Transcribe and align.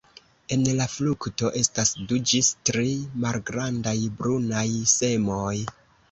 En 0.53 0.61
la 0.77 0.85
frukto 0.91 1.49
estas 1.59 1.91
du 2.11 2.17
ĝis 2.31 2.49
tri 2.69 2.85
malgrandaj 3.25 3.93
brunaj 4.23 4.65
semoj. 4.93 5.53